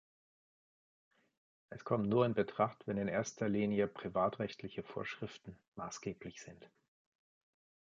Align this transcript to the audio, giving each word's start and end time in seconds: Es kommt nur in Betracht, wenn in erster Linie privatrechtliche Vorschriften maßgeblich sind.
Es 1.69 1.83
kommt 1.85 2.09
nur 2.09 2.25
in 2.25 2.33
Betracht, 2.33 2.87
wenn 2.87 2.97
in 2.97 3.07
erster 3.07 3.47
Linie 3.47 3.87
privatrechtliche 3.87 4.81
Vorschriften 4.81 5.55
maßgeblich 5.75 6.41
sind. 6.41 6.67